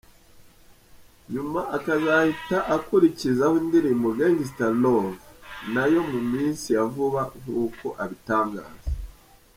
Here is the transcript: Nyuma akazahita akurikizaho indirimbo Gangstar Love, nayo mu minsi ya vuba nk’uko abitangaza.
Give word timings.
Nyuma 1.33 1.61
akazahita 1.77 2.57
akurikizaho 2.75 3.53
indirimbo 3.63 4.07
Gangstar 4.17 4.73
Love, 4.83 5.15
nayo 5.73 6.01
mu 6.11 6.19
minsi 6.31 6.67
ya 6.75 6.83
vuba 6.93 7.21
nk’uko 7.41 7.85
abitangaza. 8.03 8.89